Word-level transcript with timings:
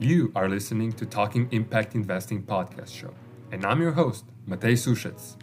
You 0.00 0.30
are 0.36 0.48
listening 0.48 0.92
to 0.92 1.06
Talking 1.06 1.48
Impact 1.50 1.96
Investing 1.96 2.44
podcast 2.44 2.94
show, 2.94 3.12
and 3.50 3.66
I'm 3.66 3.82
your 3.82 3.90
host, 3.90 4.26
Matej 4.48 4.78
Sushets. 4.78 5.36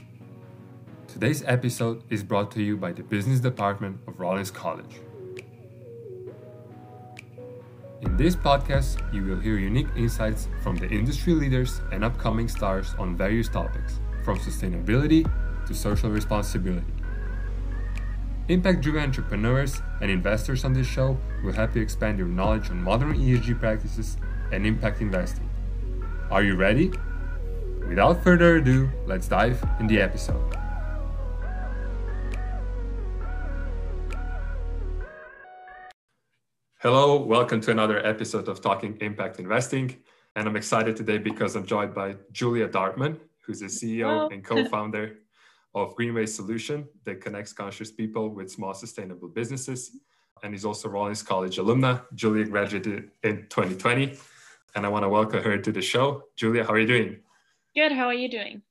Today's 1.10 1.44
episode 1.46 2.04
is 2.10 2.24
brought 2.24 2.52
to 2.52 2.64
you 2.64 2.78
by 2.78 2.94
the 2.94 3.04
Business 3.04 3.42
Department 3.42 4.00
of 4.08 4.18
Rollins 4.18 4.52
College. 4.52 5.02
In 8.00 8.16
this 8.16 8.34
podcast, 8.38 9.02
you 9.14 9.26
will 9.26 9.42
hear 9.42 9.58
unique 9.58 9.90
insights 9.98 10.48
from 10.64 10.78
the 10.78 10.88
industry 10.88 11.34
leaders 11.34 11.82
and 11.92 12.06
upcoming 12.06 12.48
stars 12.48 12.96
on 12.98 13.18
various 13.18 13.50
topics, 13.50 14.00
from 14.24 14.40
sustainability 14.40 15.30
to 15.68 15.74
social 15.74 16.10
responsibility. 16.10 16.94
Impact 18.48 18.80
driven 18.80 19.04
entrepreneurs 19.04 19.82
and 20.00 20.10
investors 20.10 20.64
on 20.64 20.72
this 20.72 20.88
show 20.88 21.18
will 21.44 21.52
help 21.52 21.76
you 21.76 21.82
expand 21.82 22.18
your 22.18 22.30
knowledge 22.30 22.70
on 22.70 22.82
modern 22.82 23.16
ESG 23.16 23.60
practices 23.60 24.16
and 24.56 24.66
impact 24.66 25.02
investing. 25.02 25.50
Are 26.32 26.42
you 26.42 26.56
ready? 26.56 26.90
Without 27.90 28.24
further 28.24 28.56
ado, 28.56 28.90
let's 29.06 29.28
dive 29.28 29.62
in 29.82 29.86
the 29.86 30.00
episode. 30.00 30.56
Hello, 36.80 37.22
welcome 37.22 37.60
to 37.62 37.72
another 37.72 38.04
episode 38.06 38.48
of 38.48 38.62
Talking 38.62 38.98
Impact 39.02 39.40
Investing. 39.40 39.98
And 40.38 40.48
I'm 40.48 40.56
excited 40.56 40.96
today 40.96 41.18
because 41.18 41.56
I'm 41.56 41.66
joined 41.66 41.94
by 41.94 42.16
Julia 42.32 42.70
Dartman, 42.70 43.20
who's 43.42 43.60
the 43.60 43.66
CEO 43.66 44.08
Hello. 44.08 44.30
and 44.30 44.44
co 44.44 44.66
founder 44.70 45.18
of 45.74 45.96
Greenwave 45.98 46.30
Solution 46.30 46.88
that 47.04 47.20
connects 47.20 47.52
conscious 47.52 47.92
people 47.92 48.30
with 48.30 48.50
small 48.50 48.74
sustainable 48.74 49.28
businesses. 49.28 49.92
And 50.44 50.54
he's 50.54 50.64
also 50.64 50.88
Rollins 50.88 51.24
College 51.24 51.58
alumna. 51.58 52.04
Julia 52.14 52.46
graduated 52.46 53.12
in 53.24 53.48
2020 53.50 54.18
and 54.76 54.86
I 54.86 54.90
want 54.90 55.04
to 55.04 55.10
welcome 55.10 55.42
her 55.42 55.58
to 55.58 55.72
the 55.72 55.82
show. 55.82 56.24
Julia, 56.36 56.64
how 56.64 56.74
are 56.74 56.80
you 56.80 56.88
doing? 56.88 57.20
Good. 57.76 57.92
How 57.92 58.06
are 58.08 58.14
you 58.14 58.30
doing? 58.30 58.62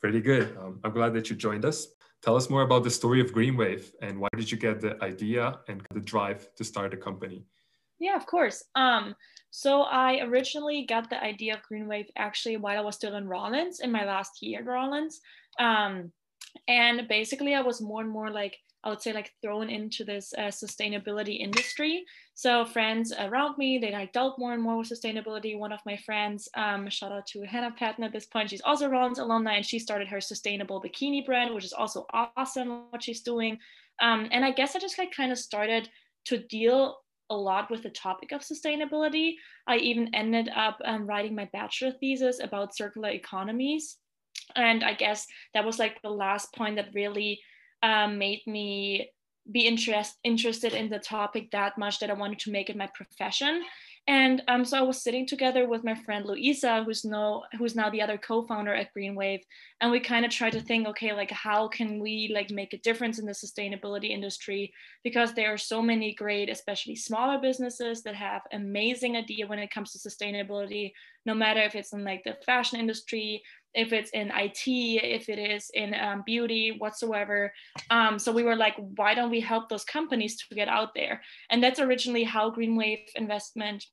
Pretty 0.00 0.20
good. 0.20 0.56
Um, 0.56 0.80
I'm 0.84 0.92
glad 0.92 1.12
that 1.14 1.28
you 1.28 1.36
joined 1.36 1.64
us. 1.64 1.88
Tell 2.22 2.36
us 2.36 2.48
more 2.48 2.62
about 2.62 2.84
the 2.84 2.90
story 2.90 3.20
of 3.20 3.32
Greenwave 3.32 3.92
and 4.00 4.18
why 4.18 4.28
did 4.36 4.50
you 4.50 4.56
get 4.56 4.80
the 4.80 5.02
idea 5.02 5.58
and 5.68 5.82
the 5.92 6.00
drive 6.00 6.48
to 6.54 6.64
start 6.64 6.94
a 6.94 6.96
company? 6.96 7.44
Yeah, 7.98 8.16
of 8.16 8.26
course. 8.26 8.64
Um, 8.74 9.14
so 9.50 9.82
I 9.82 10.20
originally 10.20 10.86
got 10.86 11.10
the 11.10 11.22
idea 11.22 11.54
of 11.54 11.60
Greenwave 11.70 12.08
actually 12.16 12.56
while 12.56 12.78
I 12.78 12.82
was 12.82 12.96
still 12.96 13.16
in 13.16 13.28
Rollins 13.28 13.80
in 13.80 13.92
my 13.92 14.04
last 14.04 14.42
year 14.42 14.60
at 14.60 14.66
Rollins. 14.66 15.20
Um, 15.58 16.12
and 16.68 17.06
basically, 17.08 17.54
I 17.54 17.60
was 17.60 17.80
more 17.80 18.00
and 18.00 18.10
more 18.10 18.30
like 18.30 18.56
I 18.84 18.90
would 18.90 19.00
say 19.00 19.14
like 19.14 19.32
thrown 19.40 19.70
into 19.70 20.04
this 20.04 20.34
uh, 20.36 20.42
sustainability 20.42 21.40
industry. 21.40 22.04
So 22.34 22.66
friends 22.66 23.12
around 23.18 23.56
me, 23.56 23.78
they 23.78 23.90
like 23.90 24.12
dealt 24.12 24.38
more 24.38 24.52
and 24.52 24.62
more 24.62 24.76
with 24.76 24.90
sustainability. 24.90 25.58
One 25.58 25.72
of 25.72 25.80
my 25.86 25.96
friends, 25.96 26.48
um, 26.54 26.88
shout 26.90 27.10
out 27.10 27.26
to 27.28 27.42
Hannah 27.42 27.74
Patton 27.76 28.04
at 28.04 28.12
this 28.12 28.26
point, 28.26 28.50
she's 28.50 28.60
also 28.60 28.88
Rollins 28.88 29.18
alumni 29.18 29.54
and 29.54 29.64
she 29.64 29.78
started 29.78 30.08
her 30.08 30.20
sustainable 30.20 30.82
bikini 30.82 31.24
brand, 31.24 31.54
which 31.54 31.64
is 31.64 31.72
also 31.72 32.06
awesome 32.12 32.84
what 32.90 33.02
she's 33.02 33.22
doing. 33.22 33.58
Um, 34.02 34.28
and 34.30 34.44
I 34.44 34.50
guess 34.50 34.76
I 34.76 34.80
just 34.80 34.98
like 34.98 35.12
kind 35.12 35.32
of 35.32 35.38
started 35.38 35.88
to 36.26 36.38
deal 36.38 36.98
a 37.30 37.36
lot 37.36 37.70
with 37.70 37.82
the 37.82 37.90
topic 37.90 38.32
of 38.32 38.42
sustainability. 38.42 39.36
I 39.66 39.76
even 39.76 40.14
ended 40.14 40.50
up 40.54 40.78
um, 40.84 41.06
writing 41.06 41.34
my 41.34 41.48
bachelor 41.54 41.92
thesis 41.92 42.38
about 42.42 42.76
circular 42.76 43.08
economies. 43.08 43.96
And 44.56 44.84
I 44.84 44.92
guess 44.92 45.26
that 45.54 45.64
was 45.64 45.78
like 45.78 46.02
the 46.02 46.10
last 46.10 46.54
point 46.54 46.76
that 46.76 46.92
really 46.92 47.40
um, 47.84 48.18
made 48.18 48.42
me 48.46 49.10
be 49.52 49.66
interest, 49.66 50.16
interested 50.24 50.72
in 50.72 50.88
the 50.88 50.98
topic 50.98 51.50
that 51.50 51.76
much 51.76 52.00
that 52.00 52.10
I 52.10 52.14
wanted 52.14 52.38
to 52.40 52.50
make 52.50 52.70
it 52.70 52.76
my 52.76 52.88
profession. 52.94 53.62
And 54.06 54.42
um, 54.48 54.64
so 54.66 54.78
I 54.78 54.82
was 54.82 55.02
sitting 55.02 55.26
together 55.26 55.66
with 55.66 55.84
my 55.84 55.94
friend 55.94 56.26
Louisa, 56.26 56.82
who's 56.84 57.04
no, 57.04 57.42
who's 57.58 57.74
now 57.74 57.88
the 57.88 58.02
other 58.02 58.18
co-founder 58.18 58.74
at 58.74 58.88
Greenwave, 58.94 59.40
and 59.80 59.90
we 59.90 60.00
kind 60.00 60.26
of 60.26 60.30
tried 60.30 60.52
to 60.52 60.60
think, 60.60 60.86
okay, 60.88 61.14
like 61.14 61.30
how 61.30 61.68
can 61.68 62.00
we 62.00 62.30
like 62.34 62.50
make 62.50 62.74
a 62.74 62.78
difference 62.78 63.18
in 63.18 63.24
the 63.24 63.32
sustainability 63.32 64.10
industry? 64.10 64.72
Because 65.04 65.32
there 65.32 65.52
are 65.52 65.58
so 65.58 65.80
many 65.80 66.14
great, 66.14 66.50
especially 66.50 66.96
smaller 66.96 67.38
businesses 67.40 68.02
that 68.02 68.14
have 68.14 68.42
amazing 68.52 69.16
idea 69.16 69.46
when 69.46 69.58
it 69.58 69.70
comes 69.70 69.92
to 69.92 70.08
sustainability, 70.08 70.92
no 71.24 71.34
matter 71.34 71.60
if 71.60 71.74
it's 71.74 71.94
in 71.94 72.04
like 72.04 72.24
the 72.24 72.36
fashion 72.44 72.78
industry, 72.78 73.42
if 73.74 73.92
it's 73.92 74.10
in 74.10 74.30
IT, 74.34 74.66
if 74.66 75.28
it 75.28 75.38
is 75.38 75.70
in 75.74 75.94
um, 75.94 76.22
beauty, 76.24 76.76
whatsoever. 76.78 77.52
Um, 77.90 78.18
so 78.18 78.32
we 78.32 78.42
were 78.42 78.56
like, 78.56 78.74
why 78.96 79.14
don't 79.14 79.30
we 79.30 79.40
help 79.40 79.68
those 79.68 79.84
companies 79.84 80.36
to 80.36 80.54
get 80.54 80.68
out 80.68 80.94
there? 80.94 81.22
And 81.50 81.62
that's 81.62 81.80
originally 81.80 82.24
how 82.24 82.50
Greenwave 82.50 83.04
Investment 83.16 83.84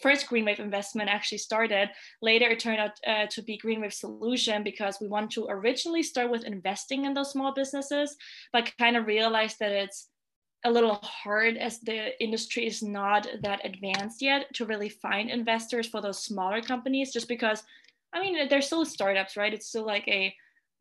first 0.00 0.28
greenwave 0.28 0.58
investment 0.58 1.08
actually 1.08 1.38
started 1.38 1.88
later 2.20 2.48
it 2.48 2.58
turned 2.58 2.80
out 2.80 2.90
uh, 3.06 3.26
to 3.26 3.40
be 3.40 3.60
greenwave 3.64 3.92
solution 3.92 4.64
because 4.64 4.98
we 5.00 5.06
want 5.06 5.30
to 5.30 5.46
originally 5.48 6.02
start 6.02 6.28
with 6.28 6.42
investing 6.42 7.04
in 7.04 7.14
those 7.14 7.30
small 7.30 7.54
businesses 7.54 8.16
but 8.52 8.72
kind 8.78 8.96
of 8.96 9.06
realized 9.06 9.60
that 9.60 9.70
it's 9.70 10.08
a 10.64 10.70
little 10.70 10.94
hard 11.02 11.56
as 11.56 11.80
the 11.80 12.20
industry 12.22 12.66
is 12.66 12.82
not 12.82 13.26
that 13.42 13.64
advanced 13.64 14.22
yet 14.22 14.52
to 14.54 14.64
really 14.64 14.88
find 14.88 15.28
investors 15.30 15.88
for 15.88 16.00
those 16.00 16.22
smaller 16.22 16.60
companies 16.60 17.12
just 17.12 17.28
because 17.28 17.64
I 18.12 18.20
mean, 18.20 18.48
they're 18.48 18.62
still 18.62 18.84
startups, 18.84 19.36
right? 19.36 19.54
It's 19.54 19.68
still 19.68 19.86
like 19.86 20.06
a 20.08 20.34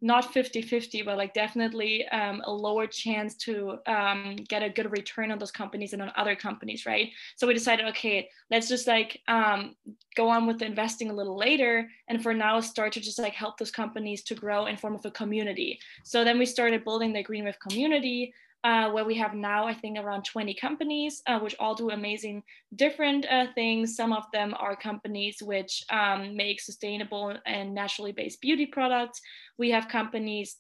not 0.04 0.34
50 0.34 0.64
50, 0.64 1.04
but 1.04 1.18
like 1.18 1.34
definitely 1.34 2.08
um, 2.08 2.42
a 2.46 2.52
lower 2.52 2.88
chance 2.88 3.36
to 3.36 3.78
um, 3.86 4.36
get 4.50 4.64
a 4.64 4.70
good 4.70 4.92
return 4.92 5.32
on 5.32 5.38
those 5.38 5.52
companies 5.52 5.94
and 5.94 6.02
on 6.02 6.12
other 6.16 6.36
companies, 6.36 6.88
right? 6.88 7.10
So 7.36 7.46
we 7.46 7.54
decided, 7.54 7.86
okay, 7.90 8.28
let's 8.50 8.68
just 8.68 8.88
like 8.88 9.22
um, 9.28 9.76
go 10.16 10.28
on 10.28 10.48
with 10.48 10.64
investing 10.64 11.12
a 11.12 11.14
little 11.14 11.38
later. 11.38 11.88
And 12.08 12.22
for 12.22 12.34
now, 12.34 12.60
start 12.62 12.94
to 12.94 13.00
just 13.00 13.20
like 13.20 13.34
help 13.34 13.60
those 13.60 13.70
companies 13.70 14.24
to 14.24 14.36
grow 14.36 14.66
in 14.66 14.76
form 14.76 14.96
of 14.96 15.06
a 15.06 15.12
community. 15.12 15.80
So 16.04 16.24
then 16.24 16.40
we 16.40 16.48
started 16.48 16.84
building 16.84 17.14
the 17.14 17.22
Green 17.22 17.46
Greenwave 17.46 17.60
community 17.60 18.34
uh, 18.64 18.92
where 18.92 19.06
we 19.06 19.16
have 19.16 19.34
now, 19.34 19.66
I 19.66 19.74
think, 19.74 19.98
around 19.98 20.24
20 20.24 20.54
companies, 20.54 21.22
uh, 21.28 21.40
which 21.40 21.56
all 21.60 21.74
do 21.74 21.90
amazing 21.90 22.44
different 22.76 23.26
uh, 23.30 23.48
things. 23.56 23.96
Some 23.96 24.14
of 24.14 24.24
them 24.32 24.54
are 24.60 24.76
companies 24.76 25.42
which 25.42 25.84
um, 25.90 26.36
make 26.36 26.62
sustainable 26.62 27.36
and 27.46 27.74
naturally 27.74 28.12
based 28.12 28.40
beauty 28.42 28.68
products. 28.68 29.20
We 29.58 29.72
have 29.72 29.88
companies, 29.88 30.58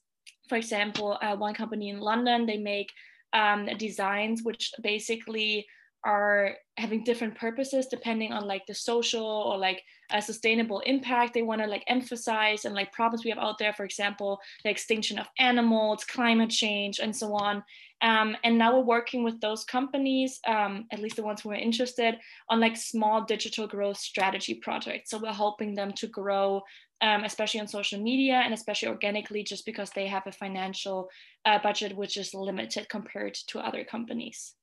for 0.49 0.57
example, 0.57 1.17
uh, 1.21 1.35
one 1.35 1.53
company 1.53 1.89
in 1.89 1.99
London, 1.99 2.45
they 2.45 2.57
make 2.57 2.91
um, 3.33 3.69
designs 3.77 4.41
which 4.43 4.71
basically 4.81 5.67
are 6.03 6.55
having 6.77 7.03
different 7.03 7.35
purposes 7.35 7.85
depending 7.85 8.33
on 8.33 8.47
like 8.47 8.65
the 8.65 8.73
social 8.73 9.23
or 9.23 9.57
like 9.57 9.83
a 10.11 10.21
sustainable 10.21 10.79
impact 10.81 11.33
they 11.33 11.43
want 11.43 11.61
to 11.61 11.67
like 11.67 11.83
emphasize 11.87 12.65
and 12.65 12.73
like 12.73 12.91
problems 12.91 13.23
we 13.23 13.29
have 13.29 13.39
out 13.39 13.59
there 13.59 13.71
for 13.73 13.83
example 13.83 14.39
the 14.63 14.69
extinction 14.69 15.19
of 15.19 15.27
animals 15.37 16.03
climate 16.03 16.49
change 16.49 16.99
and 16.99 17.15
so 17.15 17.33
on 17.35 17.63
um, 18.01 18.35
and 18.43 18.57
now 18.57 18.75
we're 18.75 18.85
working 18.85 19.23
with 19.23 19.39
those 19.41 19.63
companies 19.63 20.39
um, 20.47 20.85
at 20.91 20.99
least 20.99 21.15
the 21.15 21.23
ones 21.23 21.41
who 21.41 21.51
are 21.51 21.55
interested 21.55 22.15
on 22.49 22.59
like 22.59 22.75
small 22.75 23.23
digital 23.23 23.67
growth 23.67 23.97
strategy 23.97 24.55
projects 24.55 25.11
so 25.11 25.17
we're 25.17 25.33
helping 25.33 25.75
them 25.75 25.91
to 25.93 26.07
grow 26.07 26.61
um, 27.01 27.23
especially 27.23 27.59
on 27.59 27.67
social 27.67 27.99
media 27.99 28.41
and 28.45 28.53
especially 28.53 28.87
organically 28.87 29.43
just 29.43 29.65
because 29.65 29.89
they 29.91 30.07
have 30.07 30.27
a 30.27 30.31
financial 30.31 31.09
uh, 31.45 31.59
budget 31.59 31.95
which 31.95 32.17
is 32.17 32.33
limited 32.33 32.87
compared 32.89 33.33
to 33.33 33.59
other 33.59 33.83
companies 33.83 34.53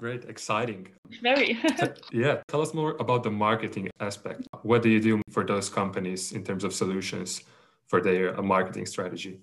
Great, 0.00 0.24
exciting. 0.24 0.88
Very. 1.22 1.58
yeah, 2.10 2.40
tell 2.48 2.62
us 2.62 2.72
more 2.72 2.96
about 3.00 3.22
the 3.22 3.30
marketing 3.30 3.90
aspect. 4.00 4.48
What 4.62 4.80
do 4.80 4.88
you 4.88 4.98
do 4.98 5.20
for 5.30 5.44
those 5.44 5.68
companies 5.68 6.32
in 6.32 6.42
terms 6.42 6.64
of 6.64 6.72
solutions 6.72 7.42
for 7.86 8.00
their 8.00 8.34
uh, 8.34 8.40
marketing 8.40 8.86
strategy? 8.86 9.40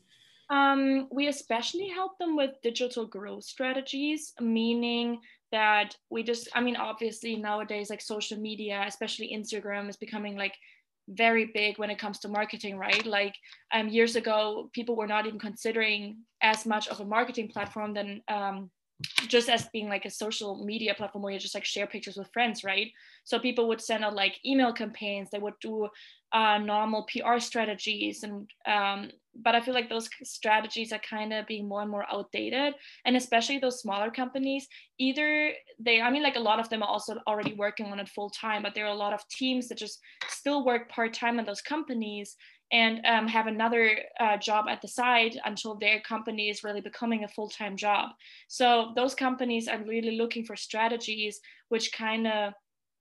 Um, 0.50 1.08
we 1.12 1.28
especially 1.28 1.90
help 1.90 2.18
them 2.18 2.36
with 2.36 2.62
digital 2.64 3.06
growth 3.06 3.44
strategies, 3.44 4.34
meaning 4.40 5.20
that 5.52 5.96
we 6.10 6.24
just, 6.24 6.48
I 6.54 6.62
mean, 6.62 6.76
obviously 6.76 7.36
nowadays, 7.36 7.90
like 7.90 8.02
social 8.02 8.40
media, 8.40 8.84
especially 8.88 9.36
Instagram, 9.36 9.90
is 9.90 9.98
becoming 9.98 10.38
like 10.38 10.56
very 11.10 11.52
big 11.54 11.78
when 11.78 11.90
it 11.90 12.00
comes 12.00 12.20
to 12.20 12.28
marketing, 12.28 12.78
right? 12.78 13.06
Like 13.06 13.36
um, 13.74 13.88
years 13.88 14.16
ago, 14.16 14.70
people 14.74 14.96
were 14.96 15.08
not 15.08 15.26
even 15.26 15.40
considering 15.40 16.18
as 16.42 16.66
much 16.66 16.88
of 16.88 17.00
a 17.00 17.06
marketing 17.06 17.50
platform 17.50 17.94
than 17.94 18.22
um, 18.28 18.70
just 19.28 19.50
as 19.50 19.70
being 19.70 19.90
like 19.90 20.06
a 20.06 20.10
social 20.10 20.64
media 20.66 20.94
platform 20.96 21.24
where 21.24 21.34
you 21.34 21.40
just 21.40 21.54
like 21.54 21.66
share 21.66 21.86
pictures 21.86 22.18
with 22.18 22.32
friends, 22.34 22.64
right? 22.64 22.92
So 23.26 23.38
people 23.38 23.68
would 23.68 23.82
send 23.82 24.04
out 24.04 24.16
like 24.16 24.40
email 24.46 24.74
campaigns, 24.74 25.30
they 25.30 25.40
would 25.40 25.54
do 25.62 25.88
uh, 26.34 26.58
normal 26.58 27.06
PR 27.12 27.40
strategies, 27.40 28.24
and 28.24 28.50
um, 28.66 29.12
but 29.36 29.56
I 29.56 29.62
feel 29.62 29.74
like 29.74 29.88
those 29.88 30.10
strategies 30.24 30.92
are 30.92 31.00
kind 31.00 31.32
of 31.32 31.46
being 31.46 31.68
more 31.68 31.82
and 31.82 31.92
more 31.92 32.06
outdated, 32.12 32.74
and 33.06 33.16
especially 33.16 33.60
those 33.60 33.82
smaller 33.82 34.10
companies. 34.10 34.68
Either 34.98 35.52
they, 35.80 36.02
I 36.02 36.10
mean, 36.10 36.24
like 36.24 36.36
a 36.36 36.42
lot 36.42 36.60
of 36.60 36.70
them 36.70 36.84
are 36.84 36.90
also 36.90 37.18
already 37.28 37.54
working 37.54 37.86
on 37.88 38.00
it 38.00 38.10
full 38.10 38.30
time, 38.30 38.64
but 38.64 38.74
there 38.76 38.86
are 38.86 38.94
a 38.94 38.96
lot 38.96 39.14
of 39.14 39.22
teams 39.30 39.68
that 39.70 39.78
just 39.78 40.00
still 40.28 40.66
work 40.66 40.90
part 40.90 41.14
time 41.14 41.40
in 41.40 41.46
those 41.46 41.62
companies 41.62 42.36
and 42.72 43.06
um, 43.06 43.28
have 43.28 43.48
another 43.48 43.98
uh, 44.20 44.38
job 44.38 44.66
at 44.70 44.82
the 44.82 44.88
side 44.88 45.40
until 45.46 45.76
their 45.76 46.02
company 46.02 46.50
is 46.50 46.64
really 46.64 46.82
becoming 46.82 47.24
a 47.24 47.28
full-time 47.28 47.78
job 47.78 48.10
so 48.48 48.92
those 48.96 49.16
companies 49.16 49.68
are 49.68 49.84
really 49.84 50.18
looking 50.18 50.44
for 50.44 50.56
strategies 50.56 51.40
which 51.70 51.92
kind 51.92 52.28
of 52.28 52.54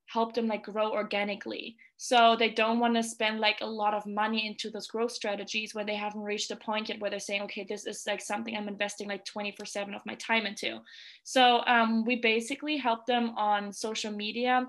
help 0.07 0.35
them 0.35 0.47
like 0.47 0.65
grow 0.65 0.93
organically. 0.93 1.77
So 1.97 2.37
they 2.39 2.51
don't 2.51 2.79
want 2.79 2.95
to 2.95 3.03
spend 3.03 3.41
like 3.41 3.59
a 3.61 3.67
lot 3.67 3.95
of 3.95 4.07
money 4.07 4.47
into 4.47 4.71
those 4.71 4.87
growth 4.87 5.13
strategies 5.13 5.75
when 5.75 5.87
they 5.87 5.97
haven't 5.97 6.23
reached 6.23 6.49
the 6.49 6.57
point 6.57 6.89
yet 6.89 7.01
where 7.01 7.11
they're 7.11 7.19
saying, 7.19 7.43
okay, 7.43 7.67
this 7.69 7.87
is 7.87 8.05
like 8.07 8.21
something 8.21 8.57
I'm 8.57 8.69
investing 8.69 9.09
like 9.09 9.25
24 9.25 9.67
seven 9.67 9.95
of 9.95 10.07
my 10.07 10.15
time 10.15 10.47
into. 10.47 10.79
So 11.25 11.62
um, 11.67 12.05
we 12.05 12.17
basically 12.17 12.77
help 12.77 13.07
them 13.07 13.31
on 13.37 13.73
social 13.73 14.12
media 14.12 14.69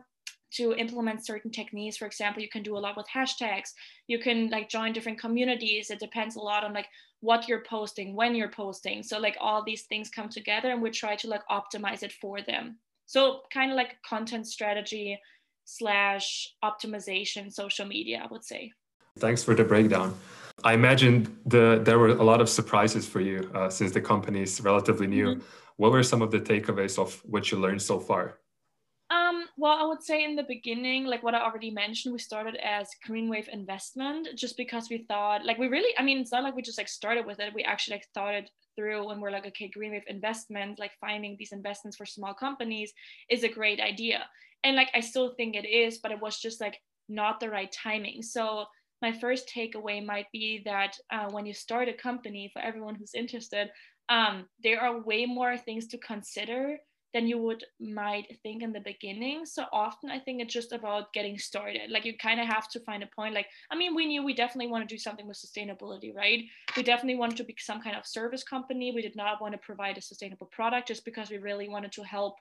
to 0.57 0.73
implement 0.75 1.25
certain 1.25 1.51
techniques 1.51 1.97
for 1.97 2.05
example 2.05 2.41
you 2.41 2.49
can 2.49 2.63
do 2.63 2.77
a 2.77 2.83
lot 2.85 2.97
with 2.97 3.07
hashtags 3.13 3.69
you 4.07 4.19
can 4.19 4.49
like 4.49 4.69
join 4.69 4.93
different 4.93 5.19
communities 5.19 5.89
it 5.89 5.99
depends 5.99 6.35
a 6.35 6.39
lot 6.39 6.63
on 6.63 6.73
like 6.73 6.87
what 7.21 7.47
you're 7.47 7.63
posting 7.67 8.15
when 8.15 8.35
you're 8.35 8.51
posting 8.51 9.01
so 9.01 9.17
like 9.19 9.37
all 9.39 9.63
these 9.63 9.83
things 9.83 10.09
come 10.09 10.29
together 10.29 10.69
and 10.71 10.81
we 10.81 10.89
try 10.91 11.15
to 11.15 11.27
like 11.27 11.41
optimize 11.49 12.03
it 12.03 12.13
for 12.21 12.41
them 12.41 12.77
so 13.07 13.41
kind 13.53 13.71
of 13.71 13.77
like 13.77 13.95
content 14.03 14.45
strategy 14.45 15.17
slash 15.67 16.53
optimization 16.63 17.51
social 17.51 17.85
media, 17.85 18.21
I 18.23 18.27
would 18.31 18.43
say. 18.43 18.71
Thanks 19.19 19.43
for 19.43 19.53
the 19.53 19.63
breakdown. 19.63 20.15
I 20.63 20.73
imagine 20.73 21.37
the 21.45 21.81
there 21.83 21.99
were 21.99 22.09
a 22.09 22.23
lot 22.23 22.41
of 22.41 22.49
surprises 22.49 23.07
for 23.07 23.21
you 23.21 23.51
uh, 23.53 23.69
since 23.69 23.91
the 23.91 24.01
company 24.01 24.41
is 24.41 24.61
relatively 24.61 25.07
new. 25.07 25.27
Mm-hmm. 25.27 25.41
What 25.77 25.91
were 25.91 26.03
some 26.03 26.21
of 26.21 26.31
the 26.31 26.39
takeaways 26.39 26.97
of 26.97 27.21
what 27.25 27.51
you 27.51 27.59
learned 27.59 27.81
so 27.81 27.99
far? 27.99 28.39
Well, 29.59 29.71
I 29.73 29.85
would 29.85 30.03
say 30.03 30.23
in 30.23 30.35
the 30.35 30.43
beginning, 30.43 31.05
like 31.05 31.23
what 31.23 31.33
I 31.33 31.41
already 31.41 31.71
mentioned, 31.71 32.13
we 32.13 32.19
started 32.19 32.57
as 32.63 32.89
Greenwave 33.07 33.47
Investment 33.47 34.27
just 34.35 34.55
because 34.55 34.87
we 34.87 34.99
thought, 35.07 35.45
like, 35.45 35.57
we 35.57 35.67
really, 35.67 35.93
I 35.97 36.03
mean, 36.03 36.19
it's 36.19 36.31
not 36.31 36.43
like 36.43 36.55
we 36.55 36.61
just 36.61 36.77
like 36.77 36.87
started 36.87 37.25
with 37.25 37.39
it. 37.39 37.55
We 37.55 37.63
actually 37.63 37.95
like 37.95 38.07
thought 38.13 38.35
it 38.35 38.51
through 38.75 39.09
and 39.09 39.19
we're 39.19 39.31
like, 39.31 39.47
okay, 39.47 39.71
Greenwave 39.75 40.03
Investment, 40.07 40.77
like 40.77 40.91
finding 41.01 41.35
these 41.39 41.53
investments 41.53 41.97
for 41.97 42.05
small 42.05 42.35
companies 42.35 42.93
is 43.29 43.43
a 43.43 43.49
great 43.49 43.79
idea. 43.79 44.25
And 44.63 44.75
like, 44.75 44.91
I 44.93 44.99
still 44.99 45.33
think 45.35 45.55
it 45.55 45.67
is, 45.67 45.97
but 45.97 46.11
it 46.11 46.21
was 46.21 46.39
just 46.39 46.61
like 46.61 46.79
not 47.09 47.39
the 47.39 47.49
right 47.49 47.71
timing. 47.71 48.21
So, 48.21 48.65
my 49.01 49.11
first 49.11 49.47
takeaway 49.55 50.03
might 50.03 50.25
be 50.31 50.63
that 50.65 50.97
uh, 51.11 51.29
when 51.29 51.45
you 51.45 51.53
start 51.53 51.87
a 51.87 51.93
company, 51.93 52.49
for 52.51 52.63
everyone 52.63 52.95
who's 52.95 53.13
interested, 53.13 53.69
um, 54.09 54.47
there 54.63 54.81
are 54.81 55.01
way 55.03 55.27
more 55.27 55.55
things 55.55 55.85
to 55.87 55.99
consider 55.99 56.77
than 57.17 57.27
you 57.27 57.39
would 57.39 57.65
might 57.79 58.37
think 58.43 58.61
in 58.61 58.71
the 58.71 58.79
beginning. 58.79 59.43
So 59.43 59.65
often 59.73 60.11
I 60.11 60.19
think 60.19 60.39
it's 60.39 60.53
just 60.53 60.71
about 60.71 61.11
getting 61.13 61.39
started. 61.39 61.89
Like 61.89 62.05
you 62.05 62.15
kind 62.15 62.39
of 62.39 62.45
have 62.45 62.69
to 62.69 62.79
find 62.81 63.01
a 63.01 63.07
point. 63.07 63.33
Like, 63.33 63.47
I 63.71 63.75
mean, 63.75 63.95
we 63.95 64.05
knew 64.05 64.23
we 64.23 64.35
definitely 64.35 64.71
want 64.71 64.87
to 64.87 64.95
do 64.95 64.99
something 64.99 65.27
with 65.27 65.37
sustainability, 65.37 66.15
right? 66.15 66.43
We 66.75 66.83
definitely 66.83 67.15
wanted 67.15 67.37
to 67.37 67.43
be 67.43 67.55
some 67.57 67.81
kind 67.81 67.95
of 67.95 68.05
service 68.05 68.43
company. 68.43 68.91
We 68.91 69.01
did 69.01 69.15
not 69.15 69.41
want 69.41 69.53
to 69.53 69.57
provide 69.57 69.97
a 69.97 70.01
sustainable 70.01 70.45
product 70.51 70.89
just 70.89 71.05
because 71.05 71.31
we 71.31 71.39
really 71.39 71.67
wanted 71.67 71.91
to 71.93 72.03
help 72.03 72.35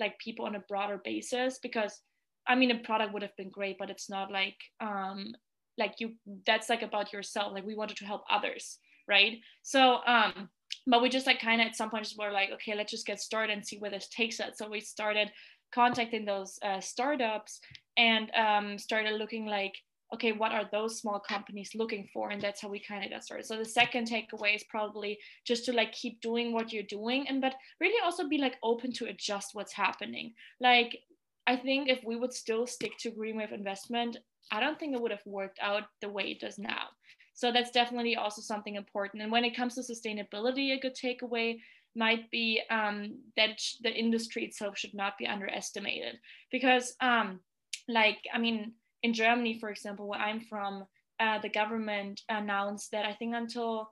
like 0.00 0.18
people 0.18 0.46
on 0.46 0.56
a 0.56 0.64
broader 0.68 1.00
basis 1.04 1.60
because 1.62 2.00
I 2.48 2.56
mean 2.56 2.72
a 2.72 2.78
product 2.80 3.12
would 3.12 3.22
have 3.22 3.36
been 3.36 3.50
great, 3.50 3.78
but 3.78 3.88
it's 3.88 4.10
not 4.10 4.32
like 4.32 4.56
um 4.80 5.32
like 5.78 5.94
you 6.00 6.14
that's 6.44 6.68
like 6.68 6.82
about 6.82 7.12
yourself. 7.12 7.52
Like 7.52 7.64
we 7.64 7.76
wanted 7.76 7.98
to 7.98 8.04
help 8.04 8.22
others, 8.28 8.78
right? 9.06 9.38
So 9.62 10.00
um 10.06 10.48
but 10.86 11.02
we 11.02 11.08
just 11.08 11.26
like 11.26 11.40
kind 11.40 11.60
of 11.60 11.66
at 11.66 11.76
some 11.76 11.90
point 11.90 12.04
just 12.04 12.18
were 12.18 12.30
like 12.30 12.50
okay 12.52 12.74
let's 12.74 12.90
just 12.90 13.06
get 13.06 13.20
started 13.20 13.52
and 13.52 13.66
see 13.66 13.78
where 13.78 13.90
this 13.90 14.08
takes 14.08 14.40
us. 14.40 14.56
So 14.56 14.68
we 14.68 14.80
started 14.80 15.30
contacting 15.74 16.24
those 16.24 16.58
uh, 16.62 16.80
startups 16.80 17.60
and 17.96 18.30
um, 18.34 18.78
started 18.78 19.14
looking 19.14 19.46
like 19.46 19.74
okay 20.14 20.30
what 20.30 20.52
are 20.52 20.68
those 20.70 21.00
small 21.00 21.18
companies 21.18 21.70
looking 21.74 22.08
for? 22.12 22.30
And 22.30 22.40
that's 22.40 22.60
how 22.62 22.68
we 22.68 22.80
kind 22.80 23.04
of 23.04 23.10
got 23.10 23.24
started. 23.24 23.46
So 23.46 23.56
the 23.56 23.64
second 23.64 24.08
takeaway 24.08 24.54
is 24.54 24.64
probably 24.68 25.18
just 25.44 25.64
to 25.64 25.72
like 25.72 25.92
keep 25.92 26.20
doing 26.20 26.52
what 26.52 26.72
you're 26.72 26.84
doing 26.84 27.26
and 27.28 27.40
but 27.40 27.54
really 27.80 28.00
also 28.04 28.28
be 28.28 28.38
like 28.38 28.56
open 28.62 28.92
to 28.94 29.06
adjust 29.06 29.50
what's 29.54 29.72
happening. 29.72 30.34
Like 30.60 30.98
i 31.46 31.56
think 31.56 31.88
if 31.88 32.00
we 32.04 32.16
would 32.16 32.32
still 32.32 32.66
stick 32.66 32.92
to 32.98 33.10
greenwave 33.10 33.52
investment 33.52 34.16
i 34.50 34.60
don't 34.60 34.78
think 34.78 34.94
it 34.94 35.00
would 35.00 35.10
have 35.10 35.26
worked 35.26 35.58
out 35.62 35.84
the 36.00 36.08
way 36.08 36.24
it 36.24 36.40
does 36.40 36.58
now 36.58 36.88
so 37.36 37.52
that's 37.52 37.70
definitely 37.70 38.16
also 38.16 38.40
something 38.40 38.76
important. 38.76 39.22
And 39.22 39.30
when 39.30 39.44
it 39.44 39.54
comes 39.54 39.74
to 39.74 39.82
sustainability, 39.82 40.72
a 40.72 40.80
good 40.80 40.96
takeaway 40.96 41.58
might 41.94 42.30
be 42.30 42.62
um, 42.70 43.18
that 43.36 43.60
the 43.82 43.92
industry 43.92 44.44
itself 44.44 44.78
should 44.78 44.94
not 44.94 45.18
be 45.18 45.26
underestimated 45.26 46.18
because, 46.50 46.94
um, 47.02 47.40
like, 47.88 48.18
I 48.32 48.38
mean, 48.38 48.72
in 49.02 49.12
Germany, 49.12 49.58
for 49.60 49.68
example, 49.68 50.08
where 50.08 50.18
I'm 50.18 50.40
from, 50.40 50.86
uh, 51.20 51.38
the 51.38 51.50
government 51.50 52.22
announced 52.30 52.90
that 52.92 53.04
I 53.04 53.12
think 53.12 53.34
until 53.34 53.90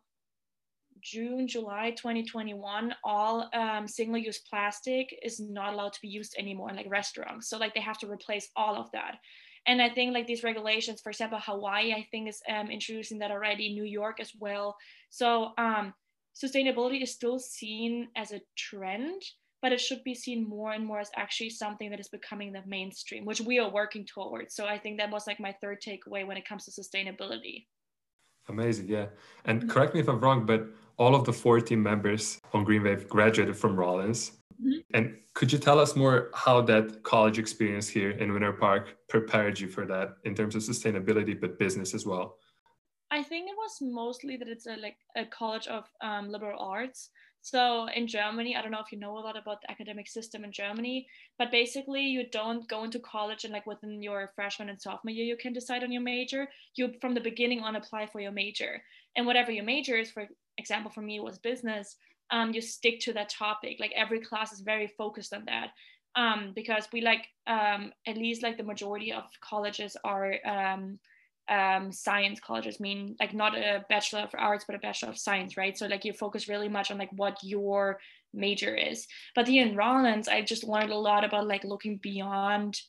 June, 1.02 1.46
July 1.46 1.90
2021, 1.90 2.94
all 3.04 3.50
um, 3.52 3.86
single 3.86 4.16
use 4.16 4.38
plastic 4.38 5.14
is 5.22 5.38
not 5.38 5.74
allowed 5.74 5.92
to 5.92 6.00
be 6.00 6.08
used 6.08 6.34
anymore 6.38 6.70
in 6.70 6.76
like 6.76 6.88
restaurants. 6.88 7.50
So, 7.50 7.58
like, 7.58 7.74
they 7.74 7.80
have 7.80 7.98
to 7.98 8.10
replace 8.10 8.48
all 8.56 8.76
of 8.76 8.90
that 8.92 9.18
and 9.66 9.80
i 9.80 9.88
think 9.88 10.12
like 10.12 10.26
these 10.26 10.42
regulations 10.42 11.00
for 11.00 11.10
example 11.10 11.38
hawaii 11.40 11.92
i 11.92 12.06
think 12.10 12.28
is 12.28 12.42
um, 12.48 12.70
introducing 12.70 13.18
that 13.18 13.30
already 13.30 13.72
new 13.72 13.84
york 13.84 14.20
as 14.20 14.32
well. 14.38 14.76
So 15.10 15.52
um, 15.58 15.94
sustainability 16.34 17.02
is 17.02 17.12
still 17.12 17.38
seen 17.38 18.08
as 18.16 18.32
a 18.32 18.40
trend 18.56 19.22
but 19.62 19.72
it 19.72 19.80
should 19.80 20.04
be 20.04 20.14
seen 20.14 20.46
more 20.46 20.72
and 20.72 20.84
more 20.84 21.00
as 21.00 21.10
actually 21.16 21.48
something 21.48 21.88
that 21.88 21.98
is 21.98 22.08
becoming 22.08 22.52
the 22.52 22.62
mainstream 22.66 23.24
which 23.24 23.40
we 23.40 23.58
are 23.58 23.70
working 23.70 24.04
towards. 24.04 24.54
So 24.54 24.66
i 24.66 24.78
think 24.78 24.98
that 24.98 25.10
was 25.10 25.26
like 25.26 25.40
my 25.40 25.54
third 25.60 25.78
takeaway 25.80 26.26
when 26.26 26.36
it 26.36 26.48
comes 26.48 26.64
to 26.64 26.70
sustainability. 26.70 27.66
Amazing 28.48 28.88
yeah. 28.88 29.06
And 29.46 29.60
mm-hmm. 29.60 29.70
correct 29.70 29.94
me 29.94 30.00
if 30.00 30.08
i'm 30.08 30.20
wrong 30.20 30.44
but 30.46 30.66
all 30.96 31.14
of 31.14 31.24
the 31.24 31.32
four 31.32 31.60
team 31.60 31.82
members 31.82 32.38
on 32.52 32.64
greenwave 32.64 33.08
graduated 33.08 33.56
from 33.56 33.76
rollins 33.76 34.32
Mm-hmm. 34.62 34.80
And 34.94 35.16
could 35.34 35.52
you 35.52 35.58
tell 35.58 35.78
us 35.78 35.96
more 35.96 36.30
how 36.34 36.60
that 36.62 37.02
college 37.02 37.38
experience 37.38 37.88
here 37.88 38.10
in 38.10 38.32
Winter 38.32 38.52
Park 38.52 38.96
prepared 39.08 39.58
you 39.58 39.68
for 39.68 39.84
that 39.86 40.16
in 40.24 40.34
terms 40.34 40.54
of 40.54 40.62
sustainability, 40.62 41.38
but 41.38 41.58
business 41.58 41.94
as 41.94 42.06
well? 42.06 42.36
I 43.10 43.22
think 43.22 43.48
it 43.48 43.56
was 43.56 43.78
mostly 43.80 44.36
that 44.36 44.48
it's 44.48 44.66
a 44.66 44.76
like 44.76 44.96
a 45.16 45.24
college 45.26 45.66
of 45.66 45.84
um, 46.00 46.30
liberal 46.30 46.58
arts. 46.60 47.10
So 47.42 47.88
in 47.94 48.06
Germany, 48.06 48.56
I 48.56 48.62
don't 48.62 48.70
know 48.70 48.80
if 48.80 48.90
you 48.90 48.98
know 48.98 49.18
a 49.18 49.20
lot 49.20 49.36
about 49.36 49.60
the 49.60 49.70
academic 49.70 50.08
system 50.08 50.44
in 50.44 50.50
Germany, 50.50 51.06
but 51.38 51.50
basically 51.50 52.00
you 52.00 52.24
don't 52.30 52.66
go 52.68 52.84
into 52.84 52.98
college 53.00 53.44
and 53.44 53.52
like 53.52 53.66
within 53.66 54.02
your 54.02 54.32
freshman 54.34 54.70
and 54.70 54.80
sophomore 54.80 55.12
year 55.12 55.26
you 55.26 55.36
can 55.36 55.52
decide 55.52 55.84
on 55.84 55.92
your 55.92 56.00
major. 56.02 56.48
You 56.74 56.94
from 57.00 57.12
the 57.12 57.20
beginning 57.20 57.60
on 57.60 57.76
apply 57.76 58.06
for 58.06 58.20
your 58.20 58.32
major, 58.32 58.82
and 59.16 59.26
whatever 59.26 59.52
your 59.52 59.64
major 59.64 59.96
is. 59.96 60.10
For 60.10 60.26
example, 60.58 60.90
for 60.90 61.02
me 61.02 61.20
was 61.20 61.38
business 61.38 61.96
um, 62.30 62.52
you 62.52 62.60
stick 62.60 63.00
to 63.00 63.12
that 63.14 63.28
topic. 63.28 63.78
Like 63.80 63.92
every 63.96 64.20
class 64.20 64.52
is 64.52 64.60
very 64.60 64.86
focused 64.86 65.32
on 65.32 65.44
that. 65.46 65.70
Um, 66.16 66.52
because 66.54 66.86
we 66.92 67.00
like 67.00 67.26
um, 67.48 67.92
at 68.06 68.16
least 68.16 68.42
like 68.42 68.56
the 68.56 68.62
majority 68.62 69.12
of 69.12 69.24
colleges 69.40 69.96
are 70.04 70.34
um, 70.46 70.98
um, 71.48 71.92
science 71.92 72.40
colleges 72.40 72.80
mean 72.80 73.16
like 73.20 73.34
not 73.34 73.56
a 73.56 73.84
bachelor 73.88 74.20
of 74.20 74.30
arts 74.38 74.64
but 74.66 74.76
a 74.76 74.78
bachelor 74.78 75.10
of 75.10 75.18
science 75.18 75.56
right 75.56 75.76
so 75.76 75.86
like 75.86 76.04
you 76.04 76.12
focus 76.12 76.48
really 76.48 76.68
much 76.68 76.90
on 76.90 76.96
like 76.96 77.10
what 77.12 77.36
your 77.42 77.98
major 78.32 78.74
is 78.74 79.06
but 79.34 79.46
here 79.46 79.66
in 79.66 79.76
rollins 79.76 80.26
i 80.26 80.40
just 80.40 80.64
learned 80.64 80.90
a 80.90 80.96
lot 80.96 81.22
about 81.22 81.46
like 81.46 81.62
looking 81.64 81.98
beyond 82.02 82.80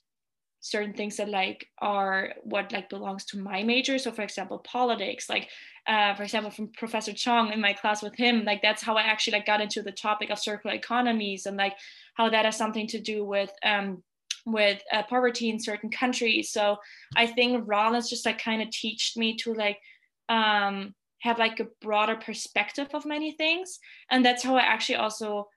certain 0.66 0.94
things 0.94 1.18
that 1.18 1.30
like 1.30 1.68
are 1.78 2.34
what 2.44 2.72
like 2.72 2.90
belongs 2.90 3.24
to 3.24 3.38
my 3.38 3.62
major 3.62 4.00
so 4.00 4.12
for 4.12 4.24
example 4.24 4.58
politics 4.58 5.30
like 5.30 5.48
uh, 5.88 6.16
for 6.16 6.24
example, 6.24 6.50
from 6.50 6.70
Professor 6.70 7.14
Chong 7.14 7.54
in 7.54 7.62
my 7.62 7.74
class 7.74 8.02
with 8.02 8.16
him, 8.16 8.44
like 8.44 8.62
that's 8.62 8.82
how 8.82 8.96
I 8.96 9.04
actually 9.04 9.34
like 9.34 9.46
got 9.46 9.62
into 9.62 9.84
the 9.84 9.92
topic 9.92 10.32
of 10.32 10.40
circular 10.40 10.76
economies 10.76 11.46
and 11.46 11.58
like 11.58 11.76
how 12.16 12.30
that 12.30 12.46
has 12.46 12.58
something 12.58 12.88
to 12.88 13.00
do 13.00 13.24
with 13.24 13.52
um, 13.64 14.02
with 14.48 14.82
uh, 14.92 15.04
poverty 15.04 15.50
in 15.50 15.60
certain 15.60 15.92
countries. 15.92 16.52
So 16.52 16.78
I 17.16 17.28
think 17.28 17.64
Rollins 17.68 18.10
just 18.10 18.26
like 18.26 18.42
kind 18.42 18.62
of 18.62 18.72
teach 18.72 19.14
me 19.16 19.36
to 19.38 19.54
like 19.54 19.80
um, 20.28 20.96
have 21.20 21.38
like 21.38 21.60
a 21.60 21.68
broader 21.82 22.16
perspective 22.16 22.88
of 22.94 23.06
many 23.06 23.34
things, 23.34 23.78
and 24.10 24.26
that's 24.26 24.44
how 24.44 24.56
I 24.56 24.62
actually 24.62 24.96
also 24.96 25.50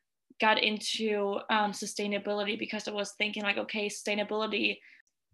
got 0.42 0.62
into 0.62 1.38
um, 1.50 1.72
sustainability 1.72 2.58
because 2.58 2.86
I 2.86 2.92
was 2.92 3.12
thinking 3.12 3.42
like, 3.42 3.56
okay, 3.56 3.88
sustainability 3.88 4.78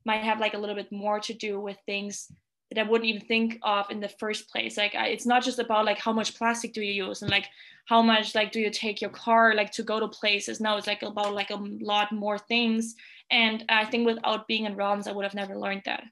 might 0.05 0.23
have 0.23 0.41
like 0.41 0.55
a 0.55 0.59
little 0.59 0.75
bit 0.75 0.91
more 0.93 1.21
to 1.21 1.35
do 1.35 1.61
with 1.61 1.77
things 1.87 2.31
that 2.71 2.81
I 2.81 2.89
wouldn't 2.89 3.09
even 3.09 3.27
think 3.27 3.59
of 3.63 3.91
in 3.91 4.01
the 4.01 4.09
first 4.09 4.51
place. 4.51 4.77
Like 4.77 4.95
I, 4.95 5.09
it's 5.09 5.27
not 5.27 5.43
just 5.43 5.59
about 5.59 5.85
like 5.85 5.99
how 5.99 6.13
much 6.13 6.37
plastic 6.37 6.73
do 6.73 6.83
you 6.83 7.07
use 7.07 7.23
and 7.23 7.31
like 7.31 7.49
how 7.87 8.03
much 8.03 8.35
like 8.35 8.53
do 8.53 8.61
you 8.61 8.71
take 8.71 9.01
your 9.01 9.11
car 9.11 9.55
like 9.55 9.71
to 9.73 9.83
go 9.83 10.01
to 10.01 10.09
places. 10.09 10.61
No, 10.61 10.77
it's 10.77 10.87
like 10.87 11.03
about 11.03 11.35
like 11.35 11.51
a 11.51 11.57
lot 11.57 12.13
more 12.13 12.39
things. 12.39 12.95
And 13.31 13.65
I 13.69 13.85
think 13.85 14.07
without 14.07 14.49
being 14.49 14.65
in 14.65 14.77
Rollins, 14.77 15.07
I 15.07 15.13
would 15.13 15.25
have 15.25 15.35
never 15.35 15.57
learned 15.57 15.83
that. 15.87 16.05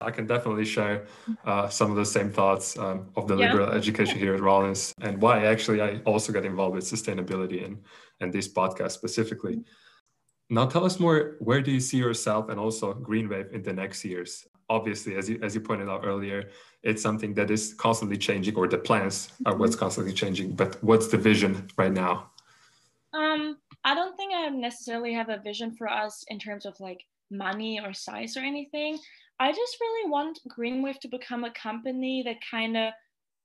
I 0.00 0.12
can 0.12 0.26
definitely 0.26 0.64
share 0.64 1.06
uh, 1.44 1.68
some 1.68 1.90
of 1.90 1.96
the 1.96 2.06
same 2.06 2.30
thoughts 2.30 2.78
um, 2.78 3.08
of 3.16 3.26
the 3.26 3.36
yeah. 3.36 3.50
liberal 3.50 3.70
education 3.70 4.16
here 4.16 4.34
at 4.34 4.40
Rollins 4.40 4.94
and 5.00 5.20
why 5.20 5.44
actually 5.46 5.80
I 5.80 5.98
also 6.04 6.32
got 6.32 6.44
involved 6.44 6.76
with 6.76 6.84
sustainability 6.84 7.64
and, 7.64 7.82
and 8.20 8.32
this 8.32 8.46
podcast 8.46 8.92
specifically. 8.92 9.64
Now 10.50 10.66
tell 10.66 10.84
us 10.84 10.98
more, 10.98 11.36
where 11.40 11.60
do 11.60 11.70
you 11.70 11.80
see 11.80 11.98
yourself 11.98 12.48
and 12.48 12.58
also 12.58 12.94
Greenwave 12.94 13.52
in 13.52 13.62
the 13.62 13.72
next 13.72 14.04
years? 14.04 14.46
obviously, 14.68 15.16
as 15.16 15.28
you 15.28 15.38
as 15.42 15.54
you 15.54 15.60
pointed 15.60 15.88
out 15.88 16.04
earlier, 16.04 16.50
it's 16.82 17.02
something 17.02 17.34
that 17.34 17.50
is 17.50 17.74
constantly 17.74 18.16
changing, 18.16 18.56
or 18.56 18.68
the 18.68 18.78
plans 18.78 19.30
are 19.46 19.56
what's 19.56 19.74
mm-hmm. 19.74 19.80
constantly 19.80 20.12
changing. 20.12 20.52
But 20.52 20.82
what's 20.82 21.08
the 21.08 21.18
vision 21.18 21.68
right 21.76 21.92
now? 21.92 22.30
Um, 23.14 23.58
I 23.84 23.94
don't 23.94 24.16
think 24.16 24.32
I 24.34 24.48
necessarily 24.48 25.12
have 25.14 25.28
a 25.28 25.38
vision 25.38 25.74
for 25.76 25.88
us 25.88 26.24
in 26.28 26.38
terms 26.38 26.66
of 26.66 26.78
like 26.80 27.04
money 27.30 27.80
or 27.80 27.92
size 27.92 28.36
or 28.36 28.40
anything. 28.40 28.98
I 29.40 29.52
just 29.52 29.76
really 29.80 30.10
want 30.10 30.40
Greenwave 30.48 30.98
to 31.00 31.08
become 31.08 31.44
a 31.44 31.52
company 31.52 32.22
that 32.24 32.36
kind 32.50 32.76
of 32.76 32.92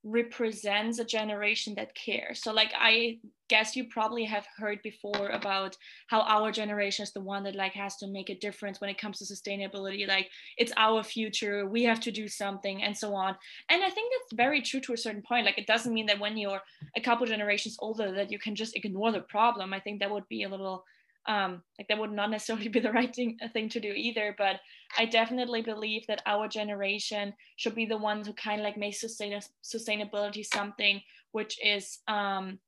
represents 0.03 0.99
a 0.99 1.05
generation 1.05 1.75
that 1.75 1.95
cares. 1.95 2.41
So, 2.41 2.51
like, 2.51 2.73
I 2.77 3.19
guess 3.49 3.75
you 3.75 3.85
probably 3.85 4.25
have 4.25 4.45
heard 4.57 4.81
before 4.83 5.29
about 5.29 5.77
how 6.07 6.21
our 6.21 6.51
generation 6.51 7.03
is 7.03 7.13
the 7.13 7.21
one 7.21 7.43
that 7.43 7.55
like 7.55 7.73
has 7.73 7.97
to 7.97 8.07
make 8.07 8.29
a 8.29 8.35
difference 8.39 8.81
when 8.81 8.89
it 8.89 8.97
comes 8.97 9.19
to 9.19 9.25
sustainability. 9.25 10.07
Like, 10.07 10.29
it's 10.57 10.73
our 10.75 11.03
future, 11.03 11.65
we 11.65 11.83
have 11.83 11.99
to 12.01 12.11
do 12.11 12.27
something, 12.27 12.83
and 12.83 12.97
so 12.97 13.15
on. 13.15 13.35
And 13.69 13.83
I 13.83 13.89
think 13.89 14.11
that's 14.11 14.33
very 14.35 14.61
true 14.61 14.81
to 14.81 14.93
a 14.93 14.97
certain 14.97 15.21
point. 15.21 15.45
Like, 15.45 15.57
it 15.57 15.67
doesn't 15.67 15.93
mean 15.93 16.07
that 16.07 16.19
when 16.19 16.37
you're 16.37 16.61
a 16.97 17.01
couple 17.01 17.25
generations 17.25 17.77
older 17.79 18.11
that 18.11 18.31
you 18.31 18.39
can 18.39 18.55
just 18.55 18.75
ignore 18.75 19.11
the 19.11 19.21
problem. 19.21 19.73
I 19.73 19.79
think 19.79 19.99
that 19.99 20.11
would 20.11 20.27
be 20.27 20.43
a 20.43 20.49
little 20.49 20.83
um, 21.27 21.63
like 21.77 21.87
that 21.87 21.97
would 21.97 22.11
not 22.11 22.29
necessarily 22.29 22.67
be 22.69 22.79
the 22.79 22.91
right 22.91 23.13
thing, 23.15 23.37
uh, 23.41 23.47
thing 23.49 23.69
to 23.69 23.79
do 23.79 23.93
either 23.95 24.35
but 24.37 24.59
i 24.97 25.05
definitely 25.05 25.61
believe 25.61 26.05
that 26.07 26.21
our 26.25 26.47
generation 26.47 27.33
should 27.55 27.75
be 27.75 27.85
the 27.85 27.97
ones 27.97 28.27
who 28.27 28.33
kind 28.33 28.59
of 28.59 28.65
like 28.65 28.77
make 28.77 28.95
sustain- 28.95 29.39
sustainability 29.63 30.45
something 30.45 31.01
which 31.31 31.57
is 31.63 31.99
um, 32.07 32.59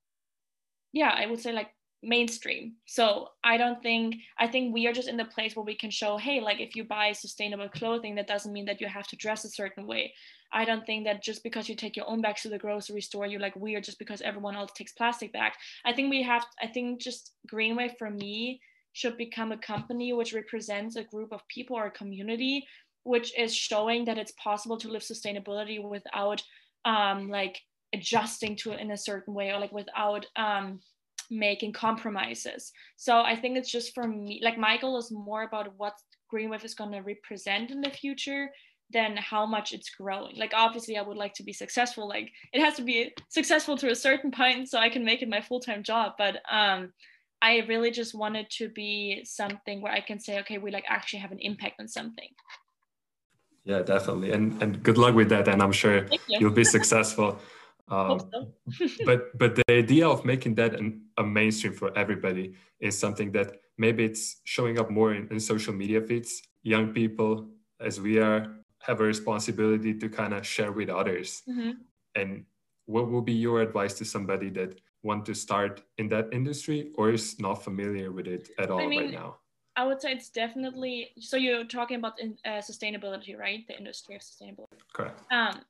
yeah 0.93 1.13
i 1.17 1.25
would 1.25 1.39
say 1.39 1.51
like 1.51 1.74
mainstream 2.05 2.73
so 2.85 3.27
i 3.43 3.57
don't 3.57 3.81
think 3.81 4.15
i 4.39 4.47
think 4.47 4.73
we 4.73 4.87
are 4.87 4.93
just 4.93 5.07
in 5.07 5.17
the 5.17 5.25
place 5.25 5.55
where 5.55 5.65
we 5.65 5.75
can 5.75 5.89
show 5.89 6.17
hey 6.17 6.39
like 6.39 6.59
if 6.59 6.75
you 6.75 6.83
buy 6.83 7.11
sustainable 7.11 7.69
clothing 7.69 8.15
that 8.15 8.27
doesn't 8.27 8.53
mean 8.53 8.65
that 8.65 8.79
you 8.79 8.87
have 8.87 9.07
to 9.07 9.15
dress 9.15 9.43
a 9.43 9.49
certain 9.49 9.87
way 9.87 10.13
I 10.55 10.63
don't 10.63 10.85
think 10.85 11.03
that 11.03 11.21
just 11.21 11.43
because 11.43 11.67
you 11.67 11.75
take 11.75 11.97
your 11.97 12.09
own 12.09 12.21
bags 12.21 12.43
to 12.43 12.49
the 12.49 12.57
grocery 12.57 13.01
store, 13.01 13.25
you're 13.25 13.41
like 13.41 13.57
weird 13.57 13.83
just 13.83 13.99
because 13.99 14.21
everyone 14.21 14.55
else 14.55 14.71
takes 14.73 14.93
plastic 14.93 15.33
bags. 15.33 15.57
I 15.83 15.91
think 15.91 16.09
we 16.09 16.23
have, 16.23 16.45
I 16.61 16.67
think 16.67 17.01
just 17.01 17.33
Greenwave 17.51 17.97
for 17.97 18.09
me 18.09 18.61
should 18.93 19.17
become 19.17 19.51
a 19.51 19.57
company 19.57 20.13
which 20.13 20.33
represents 20.33 20.95
a 20.95 21.03
group 21.03 21.33
of 21.33 21.45
people 21.49 21.75
or 21.75 21.87
a 21.87 21.91
community, 21.91 22.65
which 23.03 23.37
is 23.37 23.53
showing 23.53 24.05
that 24.05 24.17
it's 24.17 24.31
possible 24.41 24.77
to 24.77 24.87
live 24.87 25.01
sustainability 25.01 25.83
without 25.83 26.41
um, 26.85 27.29
like 27.29 27.59
adjusting 27.93 28.55
to 28.55 28.71
it 28.71 28.79
in 28.79 28.91
a 28.91 28.97
certain 28.97 29.33
way 29.33 29.51
or 29.51 29.59
like 29.59 29.73
without 29.73 30.25
um, 30.37 30.79
making 31.29 31.73
compromises. 31.73 32.71
So 32.95 33.21
I 33.21 33.35
think 33.35 33.57
it's 33.57 33.71
just 33.71 33.93
for 33.93 34.07
me, 34.07 34.41
like 34.43 34.57
my 34.57 34.77
goal 34.77 34.97
is 34.97 35.11
more 35.11 35.43
about 35.43 35.73
what 35.77 35.93
Greenwave 36.33 36.65
is 36.65 36.75
going 36.75 36.91
to 36.91 36.99
represent 36.99 37.71
in 37.71 37.81
the 37.81 37.89
future 37.89 38.49
than 38.91 39.17
how 39.17 39.45
much 39.45 39.73
it's 39.73 39.89
growing. 39.89 40.37
Like 40.37 40.53
obviously 40.55 40.97
I 40.97 41.01
would 41.01 41.17
like 41.17 41.33
to 41.35 41.43
be 41.43 41.53
successful. 41.53 42.07
Like 42.07 42.31
it 42.53 42.61
has 42.61 42.75
to 42.75 42.83
be 42.83 43.13
successful 43.29 43.77
to 43.77 43.89
a 43.89 43.95
certain 43.95 44.31
point 44.31 44.69
so 44.69 44.77
I 44.77 44.89
can 44.89 45.03
make 45.03 45.21
it 45.21 45.29
my 45.29 45.41
full-time 45.41 45.83
job. 45.83 46.13
But 46.17 46.41
um 46.51 46.93
I 47.41 47.63
really 47.67 47.91
just 47.91 48.15
wanted 48.15 48.49
to 48.51 48.69
be 48.69 49.23
something 49.25 49.81
where 49.81 49.91
I 49.91 50.01
can 50.01 50.19
say, 50.19 50.39
okay, 50.39 50.57
we 50.57 50.71
like 50.71 50.85
actually 50.87 51.19
have 51.19 51.31
an 51.31 51.39
impact 51.39 51.79
on 51.79 51.87
something. 51.87 52.29
Yeah, 53.65 53.81
definitely. 53.81 54.31
And 54.31 54.61
and 54.61 54.81
good 54.83 54.97
luck 54.97 55.15
with 55.15 55.29
that. 55.29 55.47
And 55.47 55.61
I'm 55.61 55.71
sure 55.71 56.07
you. 56.27 56.47
will 56.47 56.55
be 56.55 56.63
successful. 56.63 57.39
Um, 57.87 58.19
so. 58.19 58.87
but 59.05 59.37
but 59.37 59.55
the 59.55 59.63
idea 59.69 60.07
of 60.07 60.25
making 60.25 60.55
that 60.55 60.73
an, 60.75 61.01
a 61.17 61.23
mainstream 61.23 61.73
for 61.73 61.95
everybody 61.97 62.55
is 62.79 62.97
something 62.97 63.31
that 63.33 63.61
maybe 63.77 64.05
it's 64.05 64.41
showing 64.43 64.79
up 64.79 64.89
more 64.89 65.13
in, 65.13 65.27
in 65.31 65.39
social 65.39 65.73
media 65.73 66.01
feeds. 66.01 66.41
Young 66.63 66.93
people, 66.93 67.47
as 67.79 68.01
we 68.01 68.17
are, 68.19 68.55
have 68.79 69.01
a 69.01 69.03
responsibility 69.03 69.93
to 69.93 70.09
kind 70.09 70.33
of 70.33 70.45
share 70.45 70.71
with 70.71 70.89
others. 70.89 71.43
Mm-hmm. 71.47 71.71
And 72.15 72.45
what 72.85 73.09
would 73.09 73.25
be 73.25 73.33
your 73.33 73.61
advice 73.61 73.93
to 73.95 74.05
somebody 74.05 74.49
that 74.51 74.79
want 75.03 75.25
to 75.25 75.35
start 75.35 75.83
in 75.97 76.09
that 76.09 76.29
industry 76.31 76.91
or 76.95 77.11
is 77.11 77.39
not 77.39 77.63
familiar 77.63 78.11
with 78.11 78.27
it 78.27 78.49
at 78.57 78.71
all 78.71 78.81
I 78.81 78.87
mean, 78.87 79.01
right 79.01 79.11
now? 79.11 79.37
I 79.75 79.85
would 79.85 80.01
say 80.01 80.13
it's 80.13 80.29
definitely 80.29 81.11
so. 81.19 81.35
You're 81.35 81.65
talking 81.65 81.97
about 81.97 82.19
in, 82.19 82.37
uh, 82.45 82.61
sustainability, 82.61 83.37
right? 83.37 83.67
The 83.67 83.77
industry 83.77 84.15
of 84.15 84.21
sustainability. 84.21 84.79
Correct. 84.93 85.21
Um, 85.31 85.61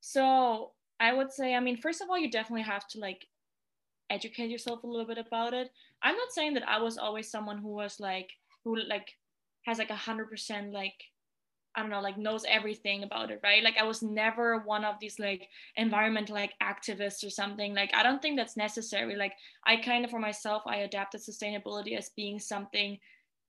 so 0.00 0.70
I 1.00 1.12
would 1.12 1.32
say, 1.32 1.54
I 1.54 1.60
mean, 1.60 1.76
first 1.76 2.00
of 2.00 2.08
all, 2.08 2.18
you 2.18 2.30
definitely 2.30 2.62
have 2.62 2.86
to 2.88 2.98
like 2.98 3.26
educate 4.10 4.50
yourself 4.50 4.82
a 4.82 4.86
little 4.86 5.06
bit 5.06 5.18
about 5.18 5.54
it. 5.54 5.70
I'm 6.02 6.16
not 6.16 6.32
saying 6.32 6.54
that 6.54 6.68
I 6.68 6.80
was 6.80 6.98
always 6.98 7.30
someone 7.30 7.58
who 7.58 7.68
was 7.68 7.98
like 8.00 8.30
who 8.64 8.76
like 8.76 9.16
has 9.66 9.78
like 9.78 9.90
a 9.90 9.96
hundred 9.96 10.30
percent 10.30 10.72
like 10.72 10.94
I 11.76 11.80
don't 11.80 11.90
know, 11.90 12.00
like 12.00 12.16
knows 12.16 12.44
everything 12.48 13.02
about 13.02 13.32
it, 13.32 13.40
right? 13.42 13.64
Like 13.64 13.76
I 13.80 13.82
was 13.82 14.00
never 14.00 14.60
one 14.60 14.84
of 14.84 15.00
these 15.00 15.18
like 15.18 15.48
environmental 15.76 16.36
like 16.36 16.52
activists 16.62 17.26
or 17.26 17.30
something. 17.30 17.74
Like 17.74 17.90
I 17.94 18.04
don't 18.04 18.22
think 18.22 18.36
that's 18.36 18.56
necessary. 18.56 19.16
Like 19.16 19.32
I 19.66 19.76
kind 19.76 20.04
of 20.04 20.10
for 20.10 20.20
myself, 20.20 20.62
I 20.66 20.78
adapted 20.78 21.22
sustainability 21.22 21.98
as 21.98 22.10
being 22.10 22.38
something 22.38 22.98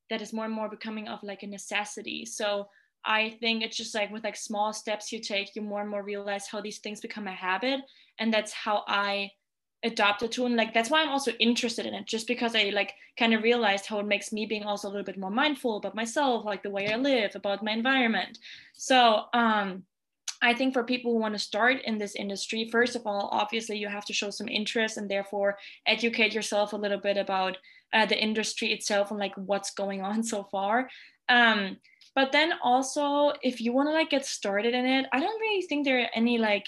that 0.10 0.22
is 0.22 0.34
more 0.34 0.46
and 0.46 0.54
more 0.54 0.70
becoming 0.70 1.08
of 1.08 1.22
like 1.22 1.44
a 1.44 1.48
necessity. 1.48 2.26
So 2.26 2.68
I 3.06 3.38
think 3.40 3.64
it's 3.64 3.78
just 3.78 3.96
like 3.96 4.12
with 4.12 4.24
like 4.24 4.36
small 4.36 4.74
steps 4.74 5.12
you 5.12 5.20
take, 5.20 5.56
you 5.56 5.62
more 5.62 5.82
and 5.82 5.90
more 5.90 6.04
realize 6.04 6.48
how 6.48 6.62
these 6.62 6.80
things 6.80 7.02
become 7.02 7.28
a 7.28 7.34
habit. 7.34 7.82
And 8.20 8.34
that's 8.34 8.54
how 8.54 8.84
I 8.88 9.32
adopted 9.84 10.32
to 10.32 10.46
and 10.46 10.56
like 10.56 10.74
that's 10.74 10.90
why 10.90 11.02
i'm 11.02 11.10
also 11.10 11.32
interested 11.34 11.86
in 11.86 11.94
it 11.94 12.08
just 12.08 12.26
because 12.28 12.56
i 12.56 12.72
like 12.74 12.94
kind 13.20 13.36
of 13.36 13.44
realized 13.44 13.86
how 13.86 14.00
it 14.00 14.08
makes 14.08 14.32
me 14.32 14.46
being 14.46 14.64
also 14.64 14.88
a 14.88 14.90
little 14.90 15.04
bit 15.04 15.18
more 15.18 15.30
mindful 15.30 15.78
about 15.78 15.94
myself 15.94 16.44
like 16.44 16.64
the 16.64 16.70
way 16.70 16.92
i 16.92 16.96
live 16.96 17.32
about 17.36 17.64
my 17.64 17.72
environment 17.72 18.40
so 18.74 19.26
um 19.34 19.84
I 20.42 20.54
think 20.54 20.74
for 20.74 20.84
people 20.84 21.12
who 21.12 21.18
want 21.18 21.34
to 21.34 21.40
start 21.40 21.82
in 21.86 21.98
this 21.98 22.16
industry, 22.16 22.68
first 22.70 22.96
of 22.96 23.08
all, 23.08 23.30
obviously 23.32 23.78
you 23.78 23.88
have 23.88 24.06
to 24.06 24.14
show 24.14 24.30
some 24.30 24.48
interest 24.48 24.98
and 24.98 25.10
therefore 25.10 25.58
educate 25.88 26.34
yourself 26.34 26.74
a 26.74 26.78
little 26.78 27.00
bit 27.00 27.18
about 27.18 27.58
uh, 27.94 28.06
the 28.06 28.22
industry 28.22 28.72
itself 28.72 29.10
and 29.10 29.20
like 29.20 29.34
what's 29.38 29.72
going 29.72 30.04
on 30.04 30.22
so 30.22 30.44
far. 30.44 30.90
Um, 31.30 31.78
but 32.16 32.32
then 32.32 32.54
also, 32.64 33.34
if 33.44 33.60
you 33.60 33.74
want 33.74 33.90
to 33.90 33.94
like 33.94 34.10
get 34.10 34.26
started 34.26 34.74
in 34.74 34.86
it, 34.86 35.06
I 35.12 35.20
don't 35.20 35.40
really 35.40 35.62
think 35.64 35.86
there 35.86 36.00
are 36.00 36.10
any 36.16 36.38
like 36.38 36.66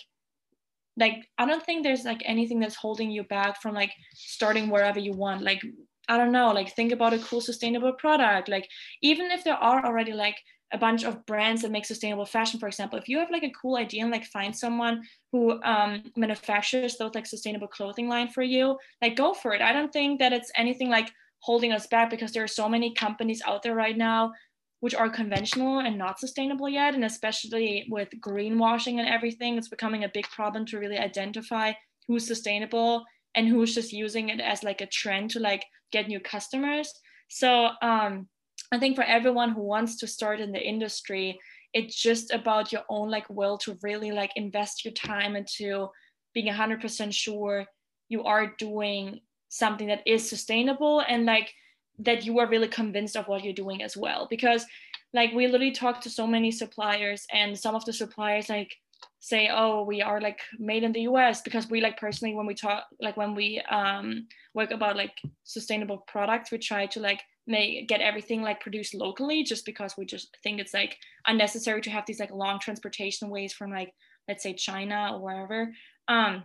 like 0.99 1.29
i 1.37 1.45
don't 1.45 1.63
think 1.63 1.83
there's 1.83 2.03
like 2.03 2.21
anything 2.25 2.59
that's 2.59 2.75
holding 2.75 3.11
you 3.11 3.23
back 3.23 3.61
from 3.61 3.75
like 3.75 3.91
starting 4.13 4.69
wherever 4.69 4.99
you 4.99 5.13
want. 5.13 5.41
Like 5.41 5.61
i 6.09 6.17
don't 6.17 6.31
know 6.31 6.51
like 6.51 6.73
think 6.73 6.91
about 6.91 7.13
a 7.13 7.19
cool 7.19 7.41
sustainable 7.41 7.93
product. 7.93 8.49
Like 8.49 8.67
even 9.01 9.31
if 9.31 9.43
there 9.43 9.55
are 9.55 9.85
already 9.85 10.13
like 10.13 10.37
a 10.73 10.77
bunch 10.77 11.05
of 11.05 11.25
brands 11.25 11.61
that 11.61 11.71
make 11.71 11.85
sustainable 11.85 12.25
fashion 12.25 12.59
for 12.59 12.67
example 12.67 12.99
if 12.99 13.07
you 13.07 13.17
have 13.19 13.31
like 13.31 13.43
a 13.43 13.53
cool 13.61 13.77
idea 13.77 14.01
and 14.01 14.11
like 14.11 14.25
find 14.25 14.53
someone 14.53 15.01
who 15.31 15.63
um, 15.63 16.03
manufactures 16.17 16.97
those 16.97 17.15
like 17.15 17.25
sustainable 17.25 17.69
clothing 17.69 18.09
line 18.09 18.27
for 18.27 18.43
you 18.43 18.77
like 19.01 19.15
go 19.15 19.33
for 19.33 19.53
it. 19.53 19.61
I 19.61 19.71
don't 19.71 19.93
think 19.93 20.19
that 20.19 20.33
it's 20.33 20.51
anything 20.57 20.89
like 20.89 21.09
holding 21.39 21.71
us 21.71 21.87
back 21.87 22.09
because 22.09 22.31
there 22.31 22.43
are 22.43 22.47
so 22.47 22.67
many 22.67 22.93
companies 22.93 23.41
out 23.45 23.61
there 23.63 23.75
right 23.75 23.97
now 23.97 24.33
which 24.79 24.93
are 24.95 25.09
conventional 25.09 25.79
and 25.79 25.97
not 25.97 26.19
sustainable 26.19 26.69
yet. 26.69 26.93
And 26.93 27.03
especially 27.03 27.87
with 27.89 28.09
greenwashing 28.19 28.99
and 28.99 29.07
everything, 29.07 29.57
it's 29.57 29.69
becoming 29.69 30.03
a 30.03 30.11
big 30.13 30.25
problem 30.29 30.65
to 30.67 30.79
really 30.79 30.97
identify 30.97 31.73
who's 32.07 32.27
sustainable 32.27 33.03
and 33.35 33.47
who's 33.47 33.73
just 33.73 33.91
using 33.91 34.29
it 34.29 34.39
as 34.39 34.63
like 34.63 34.81
a 34.81 34.87
trend 34.87 35.31
to 35.31 35.39
like 35.39 35.65
get 35.91 36.07
new 36.07 36.19
customers. 36.19 36.91
So 37.29 37.69
um, 37.81 38.27
I 38.71 38.79
think 38.79 38.95
for 38.95 39.03
everyone 39.03 39.51
who 39.51 39.61
wants 39.61 39.97
to 39.97 40.07
start 40.07 40.39
in 40.39 40.51
the 40.51 40.61
industry, 40.61 41.39
it's 41.73 42.01
just 42.01 42.31
about 42.33 42.71
your 42.71 42.83
own 42.89 43.09
like 43.09 43.29
will 43.29 43.57
to 43.59 43.77
really 43.81 44.11
like 44.11 44.31
invest 44.35 44.85
your 44.85 44.93
time 44.93 45.35
into 45.35 45.87
being 46.33 46.51
100% 46.51 47.13
sure 47.13 47.65
you 48.09 48.23
are 48.23 48.53
doing 48.57 49.19
something 49.49 49.87
that 49.87 50.03
is 50.05 50.27
sustainable 50.27 51.03
and 51.07 51.25
like 51.25 51.51
that 51.99 52.25
you 52.25 52.39
are 52.39 52.47
really 52.47 52.67
convinced 52.67 53.15
of 53.15 53.27
what 53.27 53.43
you're 53.43 53.53
doing 53.53 53.81
as 53.83 53.97
well. 53.97 54.27
Because 54.29 54.65
like 55.13 55.31
we 55.33 55.47
literally 55.47 55.71
talk 55.71 56.01
to 56.01 56.09
so 56.09 56.27
many 56.27 56.51
suppliers 56.51 57.25
and 57.33 57.57
some 57.57 57.75
of 57.75 57.85
the 57.85 57.93
suppliers 57.93 58.49
like 58.49 58.75
say 59.19 59.49
oh 59.51 59.83
we 59.83 60.01
are 60.01 60.19
like 60.21 60.39
made 60.59 60.83
in 60.83 60.91
the 60.91 61.01
us 61.01 61.41
because 61.41 61.69
we 61.69 61.81
like 61.81 61.97
personally 61.97 62.35
when 62.35 62.45
we 62.45 62.53
talk 62.53 62.83
like 62.99 63.17
when 63.17 63.33
we 63.33 63.61
um 63.71 64.27
work 64.53 64.71
about 64.71 64.95
like 64.95 65.13
sustainable 65.43 66.03
products 66.07 66.51
we 66.51 66.57
try 66.57 66.85
to 66.85 66.99
like 66.99 67.21
make 67.47 67.87
get 67.87 68.01
everything 68.01 68.41
like 68.41 68.59
produced 68.59 68.93
locally 68.93 69.43
just 69.43 69.65
because 69.65 69.95
we 69.97 70.05
just 70.05 70.37
think 70.43 70.59
it's 70.59 70.73
like 70.73 70.97
unnecessary 71.25 71.81
to 71.81 71.89
have 71.89 72.05
these 72.05 72.19
like 72.19 72.31
long 72.31 72.59
transportation 72.59 73.29
ways 73.29 73.53
from 73.53 73.71
like 73.71 73.91
let's 74.27 74.43
say 74.43 74.53
china 74.53 75.11
or 75.13 75.21
wherever. 75.21 75.71
Um 76.07 76.43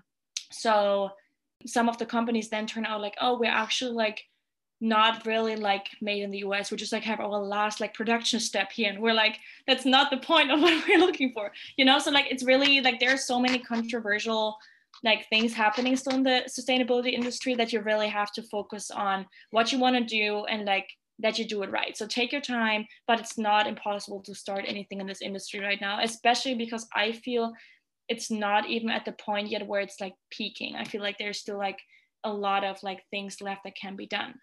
so 0.51 1.11
some 1.67 1.89
of 1.89 1.99
the 1.99 2.07
companies 2.07 2.49
then 2.49 2.67
turn 2.67 2.87
out 2.87 3.01
like 3.01 3.17
oh 3.21 3.39
we're 3.39 3.51
actually 3.51 3.93
like 3.93 4.23
not 4.83 5.25
really 5.25 5.55
like 5.55 5.89
made 6.01 6.23
in 6.23 6.31
the 6.31 6.39
US. 6.39 6.71
We 6.71 6.77
just 6.77 6.93
like 6.93 7.05
have 7.05 7.21
our 7.21 7.39
last 7.39 7.81
like 7.81 7.95
production 7.95 8.41
step 8.41 8.73
here. 8.73 8.91
And 8.91 9.01
we're 9.01 9.15
like, 9.15 9.39
that's 9.67 9.87
not 9.87 10.11
the 10.11 10.17
point 10.19 10.51
of 10.51 10.61
what 10.63 10.87
we're 10.87 10.99
looking 10.99 11.33
for. 11.33 11.53
You 11.77 11.85
know, 11.85 11.99
so 11.99 12.11
like 12.11 12.27
it's 12.31 12.43
really 12.43 12.81
like 12.81 12.99
there 12.99 13.15
are 13.15 13.19
so 13.19 13.41
many 13.41 13.59
controversial 13.61 14.57
like 15.05 15.29
things 15.29 15.55
happening 15.55 15.97
still 15.97 16.15
in 16.15 16.23
the 16.23 16.43
sustainability 16.49 17.13
industry 17.13 17.55
that 17.55 17.73
you 17.73 17.81
really 17.81 18.09
have 18.09 18.33
to 18.33 18.43
focus 18.43 18.91
on 18.91 19.27
what 19.51 19.73
you 19.73 19.79
want 19.79 19.97
to 19.97 20.05
do 20.05 20.45
and 20.45 20.65
like 20.65 20.89
that 21.19 21.39
you 21.39 21.47
do 21.47 21.63
it 21.63 21.71
right. 21.71 21.97
So 21.97 22.07
take 22.07 22.33
your 22.33 22.41
time, 22.41 22.87
but 23.07 23.21
it's 23.21 23.39
not 23.39 23.67
impossible 23.67 24.21
to 24.23 24.35
start 24.35 24.65
anything 24.67 25.01
in 25.01 25.07
this 25.07 25.23
industry 25.23 25.61
right 25.61 25.81
now, 25.81 26.01
especially 26.03 26.55
because 26.57 26.87
I 26.95 27.13
feel 27.13 27.53
it's 28.09 28.31
not 28.31 28.69
even 28.69 28.91
at 28.91 29.05
the 29.05 29.13
point 29.13 29.49
yet 29.49 29.67
where 29.67 29.81
it's 29.81 30.01
like 30.01 30.15
peaking. 30.31 30.75
I 30.75 30.85
feel 30.85 31.01
like 31.01 31.19
there's 31.19 31.39
still 31.39 31.59
like 31.59 31.79
a 32.25 32.33
lot 32.33 32.65
of 32.65 32.83
like 32.83 33.01
things 33.11 33.41
left 33.41 33.63
that 33.65 33.77
can 33.77 33.97
be 33.97 34.07
done. 34.07 34.35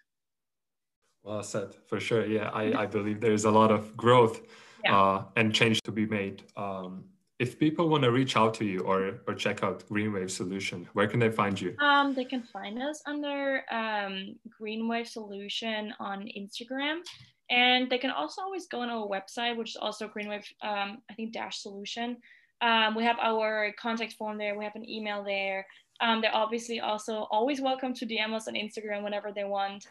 Well 1.22 1.42
said, 1.42 1.74
for 1.86 2.00
sure. 2.00 2.24
Yeah, 2.26 2.50
I, 2.50 2.82
I 2.82 2.86
believe 2.86 3.20
there's 3.20 3.44
a 3.44 3.50
lot 3.50 3.70
of 3.70 3.96
growth 3.96 4.40
yeah. 4.84 4.98
uh, 4.98 5.24
and 5.36 5.54
change 5.54 5.82
to 5.82 5.92
be 5.92 6.06
made. 6.06 6.44
Um, 6.56 7.04
if 7.38 7.58
people 7.58 7.88
want 7.88 8.04
to 8.04 8.10
reach 8.10 8.36
out 8.36 8.52
to 8.54 8.64
you 8.64 8.80
or, 8.80 9.20
or 9.26 9.34
check 9.34 9.62
out 9.62 9.86
Greenwave 9.88 10.30
Solution, 10.30 10.88
where 10.92 11.06
can 11.06 11.20
they 11.20 11.30
find 11.30 11.58
you? 11.58 11.74
Um, 11.78 12.14
they 12.14 12.24
can 12.24 12.42
find 12.42 12.82
us 12.82 13.02
under 13.06 13.62
um, 13.70 14.36
Greenwave 14.60 15.06
Solution 15.06 15.94
on 15.98 16.28
Instagram. 16.36 17.00
And 17.48 17.90
they 17.90 17.98
can 17.98 18.10
also 18.10 18.42
always 18.42 18.66
go 18.66 18.80
on 18.80 18.90
our 18.90 19.08
website, 19.08 19.56
which 19.56 19.70
is 19.70 19.76
also 19.76 20.06
Greenwave, 20.06 20.44
um, 20.62 20.98
I 21.10 21.14
think, 21.14 21.32
dash 21.32 21.58
solution. 21.58 22.18
Um, 22.60 22.94
we 22.94 23.04
have 23.04 23.18
our 23.20 23.72
contact 23.78 24.12
form 24.12 24.38
there. 24.38 24.56
We 24.56 24.64
have 24.64 24.76
an 24.76 24.88
email 24.88 25.24
there. 25.24 25.66
Um, 26.00 26.20
they're 26.20 26.34
obviously 26.34 26.80
also 26.80 27.26
always 27.30 27.60
welcome 27.60 27.92
to 27.94 28.06
DM 28.06 28.32
us 28.34 28.48
on 28.48 28.54
Instagram 28.54 29.02
whenever 29.02 29.32
they 29.32 29.44
want. 29.44 29.86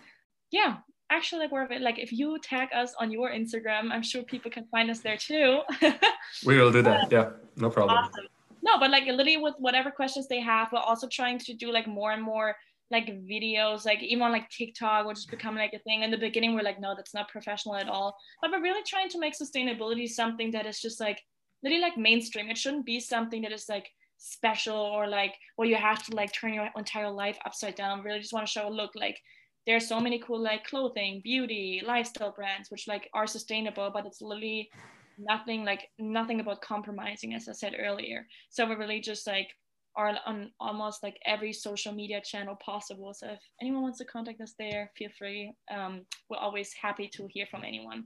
Yeah, 0.52 0.78
actually, 1.10 1.42
like 1.42 1.52
we're 1.52 1.80
like 1.80 2.00
if 2.00 2.12
you 2.12 2.38
tag 2.40 2.70
us 2.74 2.94
on 3.00 3.12
your 3.12 3.32
Instagram, 3.32 3.92
I'm 3.92 4.04
sure 4.04 4.24
people 4.24 4.52
can 4.52 4.66
find 4.66 4.90
us 4.90 5.00
there 5.00 5.18
too. 5.18 5.62
we 6.46 6.58
will 6.58 6.72
do 6.72 6.82
that. 6.84 7.12
Yeah, 7.12 7.32
no 7.56 7.70
problem. 7.70 7.98
Awesome. 7.98 8.28
No, 8.62 8.78
but 8.80 8.92
like 8.92 9.06
literally 9.06 9.38
with 9.38 9.56
whatever 9.58 9.92
questions 9.92 10.28
they 10.28 10.42
have, 10.42 10.70
we're 10.72 10.80
also 10.80 11.08
trying 11.08 11.40
to 11.40 11.54
do 11.54 11.72
like 11.72 11.88
more 11.88 12.12
and 12.12 12.22
more 12.22 12.56
like 12.92 13.08
videos, 13.26 13.86
like 13.86 14.02
even 14.02 14.24
on 14.24 14.32
like 14.32 14.50
TikTok, 14.50 15.06
which 15.06 15.20
is 15.20 15.26
becoming 15.26 15.60
like 15.60 15.74
a 15.74 15.80
thing. 15.80 16.04
In 16.04 16.12
the 16.12 16.18
beginning, 16.18 16.56
we're 16.56 16.64
like, 16.64 16.80
no, 16.80 16.94
that's 16.96 17.14
not 17.14 17.30
professional 17.30 17.76
at 17.76 17.88
all. 17.88 18.18
But 18.42 18.52
we're 18.52 18.62
really 18.62 18.84
trying 18.86 19.10
to 19.10 19.20
make 19.20 19.36
sustainability 19.38 20.08
something 20.08 20.52
that 20.52 20.66
is 20.66 20.80
just 20.80 21.00
like 21.00 21.22
literally 21.64 21.82
like 21.82 21.98
mainstream. 21.98 22.50
It 22.50 22.58
shouldn't 22.58 22.86
be 22.86 23.00
something 23.00 23.42
that 23.44 23.52
is 23.52 23.70
like 23.70 23.90
special 24.18 24.76
or 24.76 25.08
like 25.08 25.36
where 25.56 25.68
you 25.68 25.76
have 25.76 26.04
to 26.04 26.16
like 26.16 26.34
turn 26.34 26.54
your 26.54 26.70
entire 26.76 27.12
life 27.12 27.38
upside 27.46 27.76
down. 27.76 28.04
Really 28.04 28.20
just 28.20 28.34
want 28.34 28.46
to 28.46 28.52
show 28.52 28.68
a 28.68 28.70
look 28.70 28.92
like 28.96 29.20
there's 29.66 29.88
so 29.88 30.00
many 30.00 30.20
cool 30.20 30.42
like 30.42 30.66
clothing, 30.66 31.22
beauty, 31.24 31.82
lifestyle 31.86 32.32
brands 32.32 32.72
which 32.72 32.88
like 32.88 33.10
are 33.14 33.28
sustainable, 33.28 33.92
but 33.94 34.06
it's 34.06 34.22
literally 34.22 34.70
nothing 35.18 35.66
like 35.66 35.90
nothing 36.00 36.40
about 36.40 36.62
compromising, 36.62 37.34
as 37.34 37.48
I 37.48 37.54
said 37.54 37.76
earlier. 37.78 38.26
So 38.50 38.68
we're 38.68 38.80
really 38.80 39.02
just 39.02 39.28
like 39.28 39.50
are 39.96 40.18
on 40.26 40.52
almost 40.60 41.04
like 41.04 41.18
every 41.26 41.52
social 41.52 41.94
media 41.94 42.22
channel 42.22 42.56
possible. 42.64 43.14
So 43.14 43.28
if 43.28 43.40
anyone 43.62 43.82
wants 43.82 43.98
to 43.98 44.06
contact 44.06 44.40
us 44.40 44.54
there, 44.58 44.92
feel 44.98 45.10
free. 45.18 45.54
Um, 45.70 46.06
we're 46.30 46.38
always 46.38 46.72
happy 46.80 47.10
to 47.16 47.28
hear 47.30 47.46
from 47.50 47.64
anyone. 47.66 48.06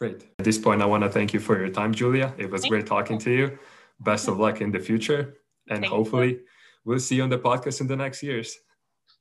Great. 0.00 0.26
At 0.38 0.44
this 0.44 0.58
point, 0.58 0.82
I 0.82 0.86
want 0.86 1.04
to 1.04 1.10
thank 1.10 1.32
you 1.32 1.40
for 1.40 1.58
your 1.58 1.68
time, 1.68 1.92
Julia. 1.92 2.34
It 2.38 2.50
was 2.50 2.62
thank 2.62 2.72
great 2.72 2.86
talking 2.86 3.16
you. 3.16 3.24
to 3.24 3.30
you. 3.30 3.58
Best 4.00 4.28
of 4.28 4.38
luck 4.44 4.60
in 4.60 4.70
the 4.70 4.80
future. 4.80 5.38
And 5.70 5.80
thank 5.80 5.92
hopefully, 5.92 6.30
you. 6.30 6.40
we'll 6.84 7.00
see 7.00 7.16
you 7.16 7.22
on 7.22 7.28
the 7.28 7.38
podcast 7.38 7.80
in 7.80 7.86
the 7.86 7.96
next 7.96 8.22
years. 8.22 8.56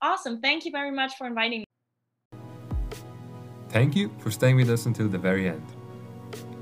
Awesome. 0.01 0.41
Thank 0.41 0.65
you 0.65 0.71
very 0.71 0.91
much 0.91 1.15
for 1.17 1.27
inviting 1.27 1.59
me. 1.59 1.65
Thank 3.69 3.95
you 3.95 4.11
for 4.19 4.31
staying 4.31 4.55
with 4.55 4.69
us 4.69 4.85
until 4.85 5.07
the 5.07 5.17
very 5.17 5.47
end. 5.47 5.65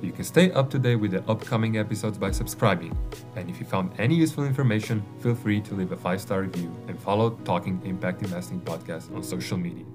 You 0.01 0.11
can 0.11 0.23
stay 0.23 0.51
up 0.51 0.69
to 0.71 0.79
date 0.79 0.97
with 0.97 1.11
the 1.11 1.23
upcoming 1.29 1.77
episodes 1.77 2.17
by 2.17 2.31
subscribing. 2.31 2.97
And 3.35 3.49
if 3.49 3.59
you 3.59 3.65
found 3.65 3.93
any 3.97 4.15
useful 4.15 4.45
information, 4.45 5.03
feel 5.19 5.35
free 5.35 5.61
to 5.61 5.73
leave 5.73 5.91
a 5.91 5.97
five 5.97 6.21
star 6.21 6.41
review 6.41 6.75
and 6.87 6.99
follow 6.99 7.31
Talking 7.45 7.81
Impact 7.85 8.21
Investing 8.21 8.61
podcast 8.61 9.13
on 9.15 9.23
social 9.23 9.57
media. 9.57 9.85